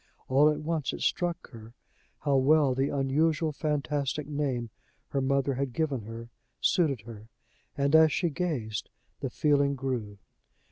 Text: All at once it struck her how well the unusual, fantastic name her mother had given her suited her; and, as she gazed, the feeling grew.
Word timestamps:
All 0.27 0.49
at 0.49 0.57
once 0.61 0.93
it 0.93 1.01
struck 1.01 1.51
her 1.51 1.75
how 2.21 2.37
well 2.37 2.73
the 2.73 2.89
unusual, 2.89 3.51
fantastic 3.51 4.25
name 4.25 4.71
her 5.09 5.21
mother 5.21 5.53
had 5.53 5.73
given 5.73 6.01
her 6.05 6.31
suited 6.59 7.01
her; 7.01 7.27
and, 7.77 7.95
as 7.95 8.11
she 8.11 8.31
gazed, 8.31 8.89
the 9.19 9.29
feeling 9.29 9.75
grew. 9.75 10.17